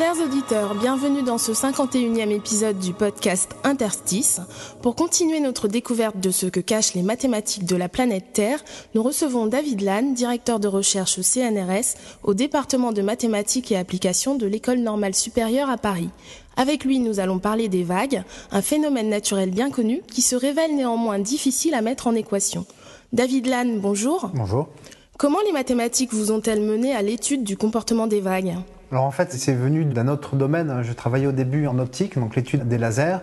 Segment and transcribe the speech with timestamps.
[0.00, 4.40] Chers auditeurs, bienvenue dans ce 51e épisode du podcast Interstice.
[4.80, 8.64] Pour continuer notre découverte de ce que cachent les mathématiques de la planète Terre,
[8.94, 14.36] nous recevons David Lann, directeur de recherche au CNRS, au département de mathématiques et applications
[14.36, 16.08] de l'École normale supérieure à Paris.
[16.56, 20.76] Avec lui, nous allons parler des vagues, un phénomène naturel bien connu qui se révèle
[20.76, 22.64] néanmoins difficile à mettre en équation.
[23.12, 24.30] David Lann, bonjour.
[24.32, 24.68] Bonjour.
[25.18, 28.56] Comment les mathématiques vous ont-elles mené à l'étude du comportement des vagues?
[28.92, 30.82] Alors en fait, c'est venu d'un autre domaine.
[30.82, 33.18] Je travaillais au début en optique, donc l'étude des lasers.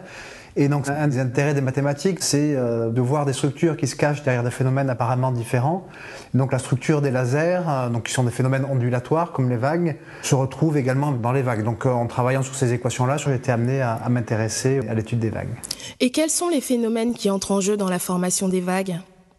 [0.59, 3.95] Et donc un des intérêts des mathématiques, c'est euh, de voir des structures qui se
[3.95, 5.85] cachent derrière des phénomènes apparemment différents.
[6.33, 9.97] Donc la structure des lasers, euh, donc qui sont des phénomènes ondulatoires comme les vagues,
[10.23, 11.63] se retrouve également dans les vagues.
[11.63, 15.19] Donc euh, en travaillant sur ces équations-là, j'ai été amené à, à m'intéresser à l'étude
[15.19, 15.53] des vagues.
[15.99, 18.95] Et quels sont les phénomènes qui entrent en jeu dans la formation des vagues?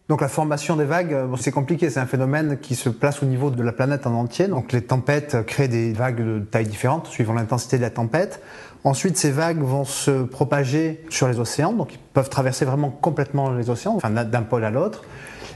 [0.09, 3.27] Donc la formation des vagues, euh, c'est compliqué, c'est un phénomène qui se place au
[3.27, 4.47] niveau de la planète en entier.
[4.47, 8.41] Donc les tempêtes créent des vagues de taille différente suivant l'intensité de la tempête.
[8.83, 13.51] Ensuite, ces vagues vont se propager sur les océans, donc ils peuvent traverser vraiment complètement
[13.51, 15.03] les océans, enfin d'un pôle à l'autre,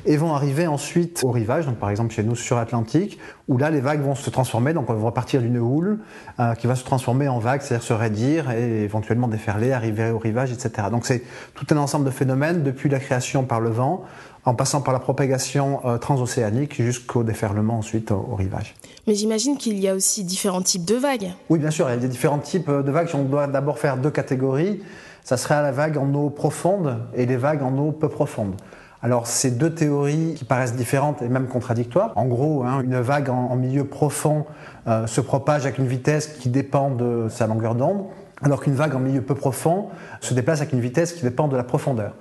[0.06, 3.70] et vont arriver ensuite au rivage, donc par exemple chez nous sur Atlantique, où là
[3.70, 6.00] les vagues vont se transformer, donc on va partir d'une houle
[6.40, 10.20] euh, qui va se transformer en vague, c'est-à-dire se raidir et éventuellement déferler, arriver au
[10.20, 10.90] rivage, etc.
[10.92, 11.24] Donc c'est
[11.56, 14.04] tout un ensemble de phénomènes depuis la création par le vent,
[14.46, 18.76] en passant par la propagation euh, transocéanique jusqu'au déferlement ensuite au, au rivage.
[19.06, 21.32] Mais j'imagine qu'il y a aussi différents types de vagues.
[21.50, 23.10] Oui, bien sûr, il y a différents types de vagues.
[23.14, 24.82] On doit d'abord faire deux catégories,
[25.24, 28.56] ça serait la vague en eau profonde et les vagues en eau peu profonde.
[29.02, 32.14] Alors, c'est deux théories qui paraissent différentes et même contradictoires.
[32.16, 34.46] En gros, hein, une vague en, en milieu profond
[34.88, 38.06] euh, se propage avec une vitesse qui dépend de sa longueur d'onde,
[38.42, 39.90] alors qu'une vague en milieu peu profond
[40.22, 42.14] se déplace avec une vitesse qui dépend de la profondeur.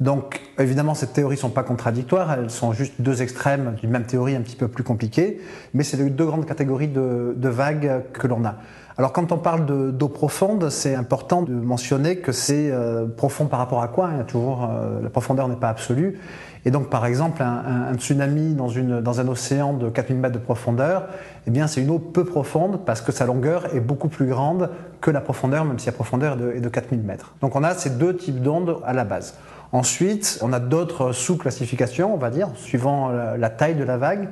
[0.00, 4.04] Donc, évidemment, ces théories ne sont pas contradictoires, elles sont juste deux extrêmes d'une même
[4.04, 5.40] théorie un petit peu plus compliquée,
[5.74, 8.54] mais c'est deux grandes catégories de, vagues que l'on a.
[8.96, 13.46] Alors, quand on parle de- d'eau profonde, c'est important de mentionner que c'est euh, profond
[13.46, 14.10] par rapport à quoi?
[14.26, 16.18] Toujours, euh, La profondeur n'est pas absolue.
[16.64, 20.40] Et donc, par exemple, un, un- un tsunami dans un océan de 4000 mètres de
[20.40, 21.06] profondeur,
[21.46, 24.68] eh bien, c'est une eau peu profonde parce que sa longueur est beaucoup plus grande
[25.00, 27.34] que la profondeur, même si la profondeur est de, est de 4000 mètres.
[27.40, 29.34] Donc, on a ces deux types d'ondes à la base.
[29.72, 34.28] Ensuite, on a d'autres sous-classifications, on va dire, suivant la, la taille de la vague.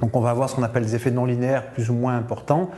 [0.00, 2.70] Donc, on va avoir ce qu'on appelle des effets non linéaires plus ou moins importants.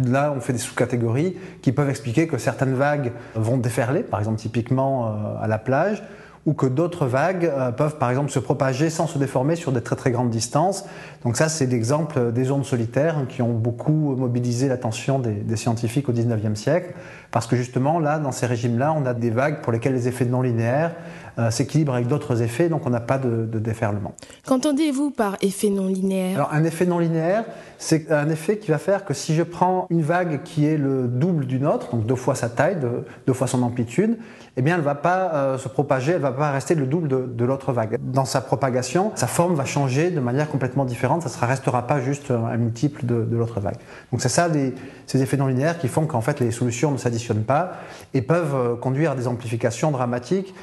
[0.00, 4.38] Là, on fait des sous-catégories qui peuvent expliquer que certaines vagues vont déferler, par exemple
[4.38, 5.10] typiquement euh,
[5.42, 6.02] à la plage,
[6.44, 9.82] ou que d'autres vagues euh, peuvent par exemple se propager sans se déformer sur des
[9.82, 10.86] très très grandes distances.
[11.24, 16.08] Donc ça, c'est l'exemple des ondes solitaires qui ont beaucoup mobilisé l'attention des, des scientifiques
[16.08, 16.94] au 19e siècle,
[17.30, 20.24] parce que justement là, dans ces régimes-là, on a des vagues pour lesquelles les effets
[20.24, 20.92] non linéaires
[21.38, 24.14] euh, s'équilibrent avec d'autres effets, donc on n'a pas de, de déferlement.
[24.46, 26.36] Qu'entendez-vous par effet non linéaire?
[26.36, 27.44] Alors un effet non linéaire,
[27.78, 31.08] c'est un effet qui va faire que si je prends une vague qui est le
[31.08, 34.18] double d'une autre, donc deux fois sa taille, deux, deux fois son amplitude,
[34.56, 36.86] eh bien elle ne va pas euh, se propager, elle ne va pas rester le
[36.86, 37.96] double de, de l'autre vague.
[38.00, 42.00] Dans sa propagation, sa forme va changer de manière complètement différente, ça ne restera pas
[42.00, 43.76] juste un multiple de, de l'autre vague.
[44.12, 44.74] Donc c'est ça les,
[45.06, 47.72] ces effets non linéaires qui font qu'en fait les solutions ne s'additionnent pas
[48.14, 50.54] et peuvent euh, conduire à des amplifications dramatiques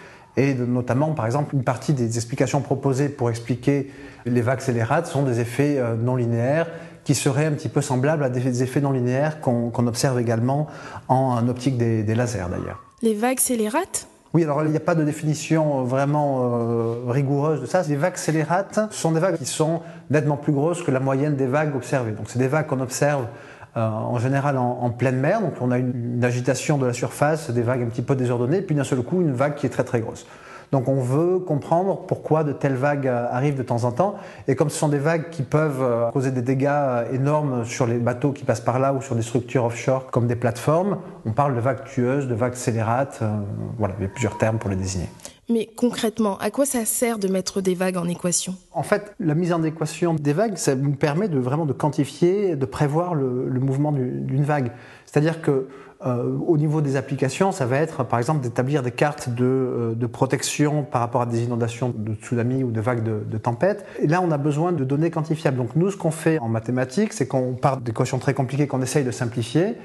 [0.41, 3.91] et de- notamment, par exemple, une partie des explications proposées pour expliquer
[4.25, 6.67] les vagues scélérates sont des effets euh, non linéaires
[7.03, 10.67] qui seraient un petit peu semblables à des effets non linéaires qu'on observe également
[11.07, 12.83] en, en optique des, des lasers d'ailleurs.
[13.01, 17.65] Les vagues scélérates Oui, alors il n'y a pas de définition vraiment euh, rigoureuse de
[17.65, 17.81] ça.
[17.87, 21.47] Les vagues scélérates sont des vagues qui sont nettement plus grosses que la moyenne des
[21.47, 22.11] vagues observées.
[22.11, 25.41] Donc c'est des vagues qu'on observe euh, en général en, en pleine mer.
[25.41, 28.61] Donc on a une, une agitation de la surface, des vagues un petit peu désordonnées,
[28.61, 30.25] puis d'un seul coup une vague qui est très très grosse.
[30.71, 34.15] Donc on veut comprendre pourquoi de telles vagues euh, arrivent de temps en temps.
[34.47, 37.87] Et comme ce sont des vagues qui peuvent euh, causer des dégâts euh, énormes sur
[37.87, 41.31] les bateaux qui passent par là ou sur des structures offshore comme des plateformes, on
[41.31, 43.19] parle de vagues tueuses, de vagues scélérates.
[43.23, 43.37] euh,
[43.79, 45.09] voilà, il y a plusieurs termes pour les désigner.
[45.51, 48.55] Mais concrètement, à quoi ça sert de mettre des vagues en équation?
[48.71, 52.55] En fait, la mise en équation des vagues, ça nous permet de vraiment de quantifier,
[52.55, 54.71] de prévoir le, mouvement du- d'une vague.
[55.07, 55.67] C'est-à-dire que
[56.05, 59.93] euh, au niveau des applications, ça va être par exemple d'établir des cartes de, euh,
[59.95, 63.85] de protection par rapport à des inondations de tsunamis ou de vagues de, de tempêtes.
[63.99, 65.57] Et là, on a besoin de données quantifiables.
[65.57, 69.03] Donc nous, ce qu'on fait en mathématiques, c'est qu'on part d'équations très compliquées qu'on essaye
[69.03, 69.75] de simplifier.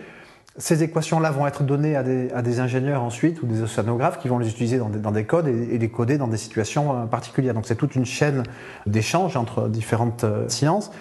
[0.57, 4.29] Ces équations-là vont être données à des, à des, ingénieurs ensuite ou des océanographes qui
[4.29, 6.97] vont les utiliser dans des, dans des codes et, et, les coder dans des situations
[6.97, 7.55] euh, particulières.
[7.55, 8.45] Donc c'est toute une chaîne
[8.87, 10.93] d'échanges entre différentes euh, sciences.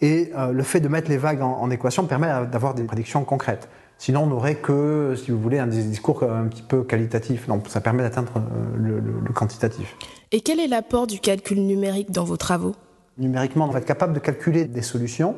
[0.00, 3.22] Et euh, le fait de mettre les vagues en, en équation permet d'avoir des prédictions
[3.24, 3.68] concrètes.
[3.98, 7.46] Sinon, on n'aurait que, si vous voulez, un discours un petit peu qualitatif.
[7.48, 8.42] Donc ça permet d'atteindre
[8.76, 9.94] le, le, le quantitatif.
[10.32, 12.74] Et quel est l'apport du calcul numérique dans vos travaux?
[13.18, 15.36] Numériquement, on va être capable de calculer des solutions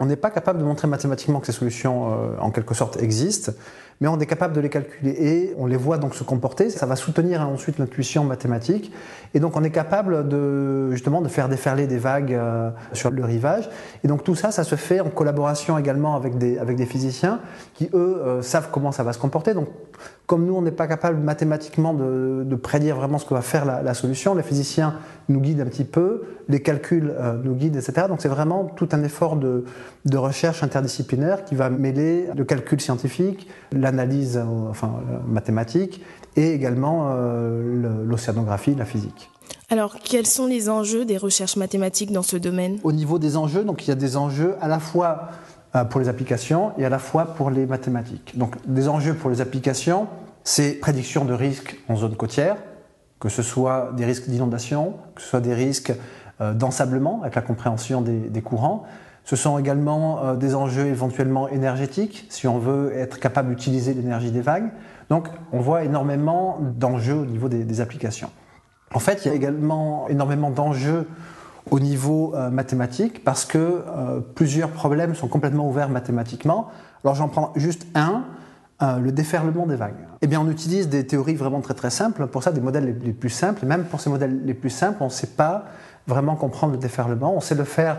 [0.00, 3.52] on n'est pas capable de montrer mathématiquement que ces solutions, euh, en quelque sorte, existent,
[4.00, 6.70] mais on est capable de les calculer et on les voit donc se comporter.
[6.70, 8.92] Ça va soutenir ensuite l'intuition mathématique,
[9.34, 13.24] et donc on est capable de justement de faire déferler des vagues euh, sur le
[13.24, 13.68] rivage.
[14.02, 17.40] Et donc tout ça, ça se fait en collaboration également avec des avec des physiciens
[17.74, 19.54] qui eux euh, savent comment ça va se comporter.
[19.54, 19.68] Donc
[20.30, 23.82] comme nous, on n'est pas capable mathématiquement de, prédire vraiment ce que va faire la,
[23.82, 24.94] la, solution, les physiciens
[25.28, 28.06] nous guident un petit peu, les calculs euh, nous guident, etc.
[28.08, 29.64] Donc c'est vraiment tout un effort de,
[30.04, 33.48] de, recherche interdisciplinaire qui va mêler le calcul scientifique,
[33.90, 36.02] l'analyse euh, enfin, euh, mathématique
[36.36, 39.30] et également euh, l'océanographie, la physique.
[39.68, 42.78] Alors, quels sont les enjeux des recherches mathématiques dans ce domaine?
[42.84, 45.28] Au niveau des enjeux, donc il y a des enjeux à la fois
[45.90, 48.36] pour les applications et à la fois pour les mathématiques.
[48.36, 50.08] Donc, des enjeux pour les applications,
[50.42, 52.56] c'est prédiction de risques en zone côtière,
[53.20, 55.92] que ce soit des risques d'inondation, que ce soit des risques
[56.40, 58.84] d'ensablement avec la compréhension des, des, courants.
[59.30, 64.40] Ce sont également des enjeux éventuellement énergétiques, si on veut être capable d'utiliser l'énergie des
[64.40, 64.72] vagues.
[65.08, 68.30] Donc, on voit énormément d'enjeux au niveau des, applications.
[68.92, 71.06] En fait, il y a également énormément d'enjeux
[71.70, 76.66] au niveau euh, mathématique parce que euh, plusieurs problèmes sont complètement ouverts mathématiquement.
[77.04, 78.24] Alors, j'en prends juste un.
[78.82, 80.06] Euh, le déferlement des vagues.
[80.22, 82.26] Eh bien, on utilise des théories vraiment très très simples.
[82.26, 83.62] Pour ça, des modèles les, les plus simples.
[83.62, 85.66] Et même pour ces modèles les plus simples, on ne sait pas
[86.06, 87.36] vraiment comprendre le déferlement.
[87.36, 87.98] On sait le faire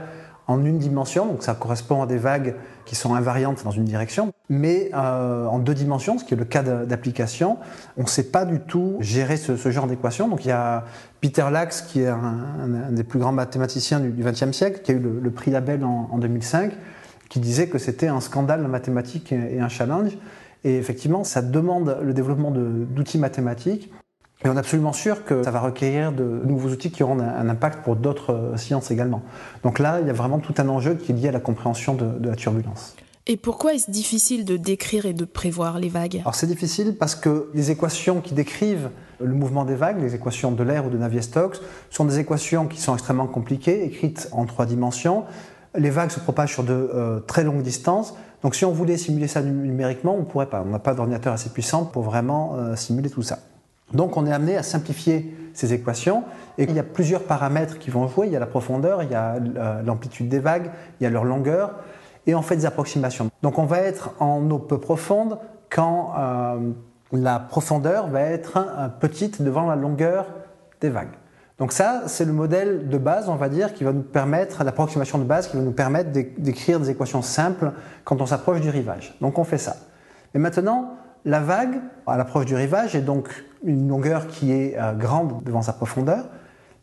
[0.51, 2.55] en une dimension, donc ça correspond à des vagues
[2.85, 6.45] qui sont invariantes dans une direction, mais euh, en deux dimensions, ce qui est le
[6.45, 7.57] cas d'application,
[7.97, 10.27] on ne sait pas du tout gérer ce, genre d'équation.
[10.27, 10.85] Donc il y a
[11.21, 14.99] Peter Lax, qui est un, des plus grands mathématiciens du XXe siècle, qui a eu
[14.99, 16.73] le, prix Label en, en, 2005,
[17.29, 20.17] qui disait que c'était un scandale mathématique et, et un challenge.
[20.63, 23.91] Et effectivement, ça demande le développement d'outils mathématiques
[24.43, 27.49] et on est absolument sûr que ça va requérir de nouveaux outils qui auront un,
[27.49, 29.21] impact pour d'autres euh, sciences également.
[29.63, 31.93] Donc là, il y a vraiment tout un enjeu qui est lié à la compréhension
[31.93, 32.95] de, de la turbulence.
[33.27, 36.21] Et pourquoi est-ce difficile de décrire et de prévoir les vagues?
[36.21, 38.89] Alors c'est difficile parce que les équations qui décrivent
[39.19, 41.61] le mouvement des vagues, les équations de l'air ou de Navier-Stokes,
[41.91, 45.25] sont des équations qui sont extrêmement compliquées, écrites en trois dimensions.
[45.75, 48.15] Les vagues se propagent sur de euh, très longues distances.
[48.41, 50.63] Donc si on voulait simuler ça numériquement, on ne pourrait pas.
[50.65, 53.37] On n'a pas d'ordinateur assez puissant pour vraiment euh, simuler tout ça.
[53.93, 56.23] Donc on est amené à simplifier ces équations
[56.57, 58.27] et il y a plusieurs paramètres qui vont jouer.
[58.27, 59.37] Il y a la profondeur, il y a
[59.83, 61.75] l'amplitude des vagues, il y a leur longueur
[62.27, 63.29] et on fait des approximations.
[63.41, 65.39] Donc on va être en eau peu profonde
[65.69, 66.71] quand euh,
[67.11, 70.27] la profondeur va être euh, petite devant la longueur
[70.79, 71.15] des vagues.
[71.57, 75.19] Donc ça, c'est le modèle de base, on va dire, qui va nous permettre, l'approximation
[75.19, 77.71] de base qui va nous permettre d'écrire des équations simples
[78.03, 79.15] quand on s'approche du rivage.
[79.21, 79.75] Donc on fait ça.
[80.33, 83.29] Et maintenant, la vague, à l'approche du rivage, est donc
[83.63, 86.25] une longueur qui est euh, grande devant sa profondeur,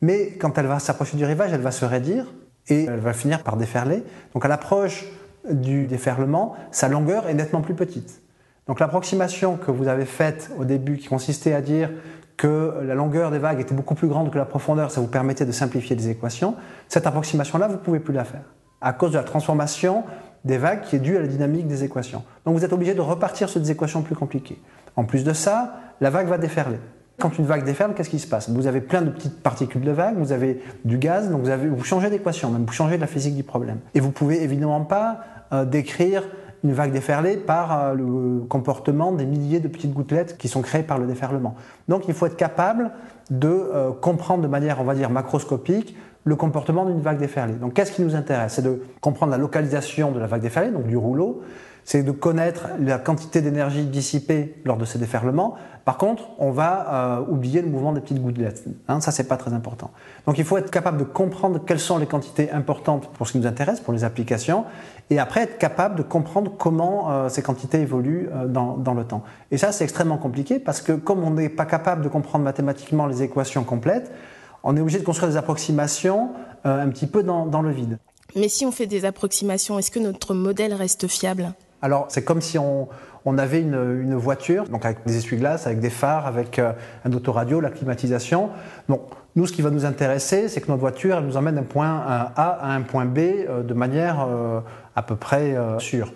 [0.00, 2.26] mais quand elle va s'approcher du rivage, elle va se raidir
[2.68, 4.04] et elle va finir par déferler.
[4.34, 5.06] Donc à l'approche
[5.50, 8.22] du déferlement, sa longueur est nettement plus petite.
[8.66, 11.90] Donc l'approximation que vous avez faite au début, qui consistait à dire
[12.36, 15.46] que la longueur des vagues était beaucoup plus grande que la profondeur, ça vous permettait
[15.46, 16.54] de simplifier les équations,
[16.88, 18.44] cette approximation-là, vous ne pouvez plus la faire,
[18.80, 20.04] à cause de la transformation
[20.44, 22.22] des vagues qui est due à la dynamique des équations.
[22.44, 24.60] Donc vous êtes obligé de repartir sur des équations plus compliquées.
[24.98, 26.78] En plus de ça, la vague va déferler.
[27.20, 28.50] Quand une vague déferle, qu'est-ce qui se passe?
[28.50, 32.10] Vous avez plein de petites particules de vague, vous avez du gaz, donc vous, changez
[32.10, 33.78] d'équation, même vous changez de la physique du problème.
[33.94, 35.20] Et vous pouvez évidemment pas
[35.52, 36.24] euh, décrire
[36.64, 40.82] une vague déferlée par euh, le comportement des milliers de petites gouttelettes qui sont créées
[40.82, 41.54] par le déferlement.
[41.86, 42.90] Donc il faut être capable
[43.30, 47.54] de euh, comprendre de manière, on va dire, macroscopique le comportement d'une vague déferlée.
[47.54, 48.54] Donc qu'est-ce qui nous intéresse?
[48.54, 51.42] C'est de comprendre la localisation de la vague déferlée, donc du rouleau,
[51.88, 55.54] c'est de connaître la quantité d'énergie dissipée lors de ces déferlements.
[55.86, 58.62] Par contre, on va euh, oublier le mouvement des petites gouttelettes.
[58.88, 59.90] Hein, ça, c'est pas très important.
[60.26, 63.38] Donc, il faut être capable de comprendre quelles sont les quantités importantes pour ce qui
[63.38, 64.66] nous intéresse, pour les applications,
[65.08, 69.04] et après être capable de comprendre comment euh, ces quantités évoluent euh, dans, dans, le
[69.04, 69.22] temps.
[69.50, 73.06] Et ça, c'est extrêmement compliqué parce que comme on n'est pas capable de comprendre mathématiquement
[73.06, 74.12] les équations complètes,
[74.62, 76.30] on est obligé de construire des approximations
[76.66, 77.98] euh, un petit peu dans, dans le vide.
[78.36, 81.52] Mais si on fait des approximations, est-ce que notre modèle reste fiable?
[81.80, 82.88] Alors, c'est comme si on,
[83.24, 86.72] on avait une, une, voiture, donc avec des essuie-glaces, avec des phares, avec euh,
[87.04, 88.50] un autoradio, la climatisation.
[88.88, 89.02] Donc,
[89.36, 92.02] nous, ce qui va nous intéresser, c'est que notre voiture, elle nous emmène d'un point
[92.06, 94.60] A à un point B euh, de manière euh,
[94.96, 96.12] à peu près sûre.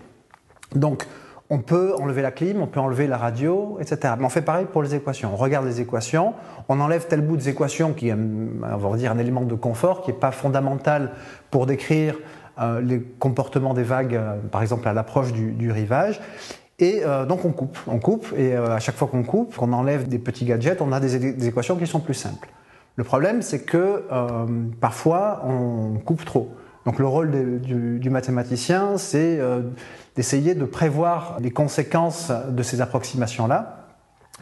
[0.75, 1.07] Donc,
[1.55, 4.15] On peut enlever la clim, on peut enlever la radio, etc.
[4.19, 5.35] Mais on fait pareil pour les équations.
[5.35, 6.33] On regarde les équations,
[6.71, 8.17] on enlève tel bout des équations qui est,
[8.97, 11.11] dire, un élément de confort qui n'est pas fondamental
[11.51, 12.15] pour décrire
[12.59, 16.23] euh, les comportements des vagues, euh, par exemple à l'approche du, rivage.
[16.79, 20.09] Et euh, donc on coupe, on coupe, et à chaque fois qu'on coupe, qu'on enlève
[20.09, 22.49] des petits gadgets, on a des, équations qui sont plus simples.
[22.97, 24.05] Le problème, c'est que
[24.81, 26.49] parfois on coupe trop.
[26.85, 29.41] Donc le rôle du, mathématicien, c'est
[30.17, 33.83] d'essayer de prévoir les conséquences de ces approximations-là.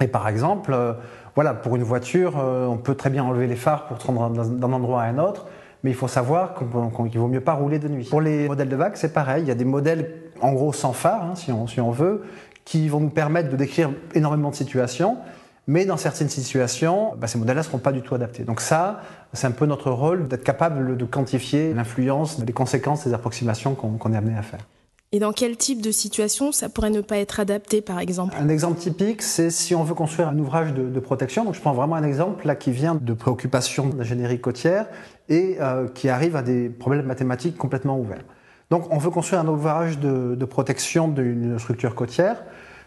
[0.01, 0.95] Et par exemple, euh,
[1.35, 4.45] voilà, pour une voiture, euh, on peut très bien enlever les phares pour se rendre
[4.45, 5.47] d'un endroit à un autre,
[5.83, 8.07] mais il faut savoir qu'il vaut mieux pas rouler de nuit.
[8.09, 9.43] Pour les modèles de vagues, c'est pareil.
[9.45, 12.25] Il y a des modèles, en gros, sans phare, hein, si, on, veut,
[12.65, 15.19] qui vont nous permettre de décrire énormément de situations,
[15.67, 18.45] mais dans certaines situations, bah, ces modèles-là ne seront pas du tout adaptés.
[18.45, 19.03] Donc ça,
[19.33, 24.13] c'est un peu notre rôle d'être capable de quantifier l'influence, les conséquences des approximations qu'on
[24.13, 24.67] est amené à faire.
[25.13, 28.37] Et dans quel type de situation ça pourrait ne pas être adapté, par exemple?
[28.39, 31.45] Un exemple typique, c'est si on veut construire un ouvrage de, protection.
[31.45, 34.87] Donc je prends vraiment un exemple là qui vient de préoccupations d'ingénierie côtière
[35.29, 38.23] et euh, qui arrive à des problèmes mathématiques complètement ouverts.
[38.71, 42.45] Donc on veut construire un ouvrage de, de protection d'une structure côtière,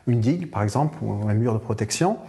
[0.07, 2.19] une digue par exemple, ou un mur de protection.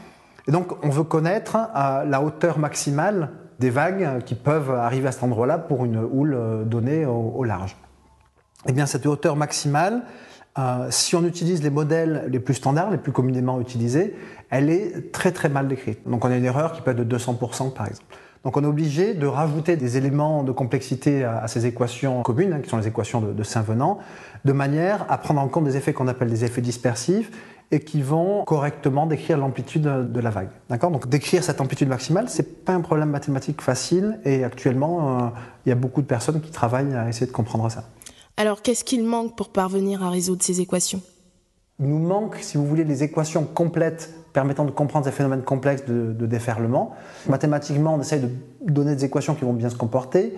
[0.46, 5.22] Et donc on veut connaître la hauteur maximale des vagues qui peuvent arriver à cet
[5.22, 7.76] endroit-là pour une houle euh, donnée au large
[8.66, 10.02] eh bien, cette hauteur maximale,
[10.58, 14.14] euh, si on utilise les modèles les plus standards, les plus communément utilisés,
[14.50, 16.08] elle est très très mal décrite.
[16.08, 18.06] Donc on a une erreur qui peut être de 200% par exemple.
[18.44, 22.60] Donc on est obligé de rajouter des éléments de complexité à, ces équations communes, hein,
[22.60, 23.98] qui sont les équations de, Saint-Venant,
[24.44, 27.30] de manière à prendre en compte des effets qu'on appelle des effets dispersifs
[27.70, 30.50] et qui vont correctement décrire l'amplitude de la vague.
[30.68, 30.90] D'accord?
[30.90, 35.28] Donc décrire cette amplitude maximale, c'est pas un problème mathématique facile et actuellement, euh,
[35.66, 37.84] il y a beaucoup de personnes qui travaillent à essayer de comprendre ça.
[38.36, 41.00] Alors qu'est-ce qu'il manque pour parvenir à résoudre ces équations?
[41.80, 45.84] Il nous manque, si vous voulez, les équations complètes permettant de comprendre ces phénomènes complexes
[45.86, 46.94] de, déferlement.
[47.28, 48.28] Mathématiquement, on essaye de
[48.60, 50.34] donner des équations qui vont bien se comporter.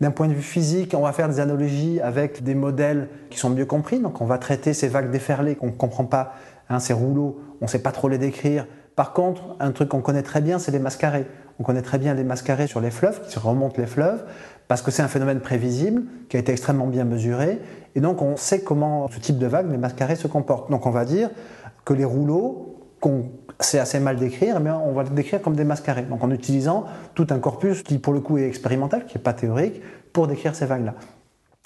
[0.00, 3.50] D'un point de vue physique, on va faire des analogies avec des modèles qui sont
[3.50, 3.98] mieux compris.
[3.98, 6.34] Donc on va traiter ces vagues déferlées qu'on ne comprend pas,
[6.68, 8.66] hein, ces rouleaux, on ne sait pas trop les décrire.
[8.96, 11.26] Par contre, un truc qu'on connaît très bien, c'est les mascarés.
[11.60, 14.24] On connaît très bien les mascarés sur les fleuves, qui remontent les fleuves
[14.68, 17.58] parce que c'est un phénomène prévisible qui a été extrêmement bien mesuré,
[17.94, 20.70] et donc on sait comment ce type de vague, les mascarés, se comportent.
[20.70, 21.30] Donc on va dire
[21.84, 25.64] que les rouleaux, qu'on sait assez mal décrire, mais on va les décrire comme des
[25.64, 26.02] mascarés.
[26.02, 26.84] Donc en utilisant
[27.14, 29.80] tout un corpus qui pour le coup est expérimental, qui n'est pas théorique,
[30.12, 30.94] pour décrire ces vagues-là.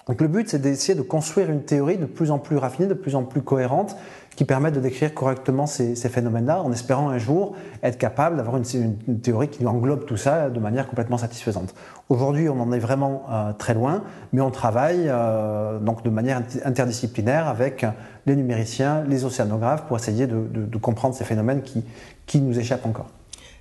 [0.09, 2.95] Donc le but, c'est d'essayer de construire une théorie de plus en plus raffinée, de
[2.95, 3.97] plus en plus cohérente,
[4.37, 9.21] qui permettent de décrire correctement ces, phénomènes-là, en espérant un jour être capable d'avoir une,
[9.21, 11.75] théorie qui englobe tout ça de manière complètement satisfaisante.
[12.09, 16.43] Aujourd'hui, on en est vraiment euh, très loin, mais on travaille euh, donc de manière
[16.65, 17.85] interdisciplinaire avec
[18.27, 21.85] les numériciens, les océanographes, pour essayer de, comprendre ces phénomènes qui,
[22.27, 23.07] qui nous échappent encore.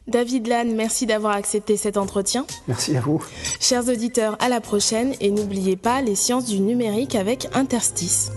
[0.08, 2.46] David Lannes, merci d'avoir accepté cet entretien.
[2.68, 3.24] Merci à vous.
[3.60, 8.32] Chers auditeurs, à la prochaine et n'oubliez pas les sciences du numérique avec Interstice.